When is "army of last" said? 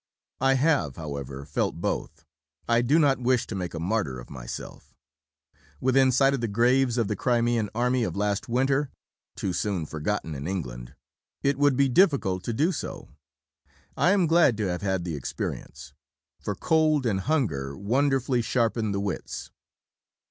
7.75-8.49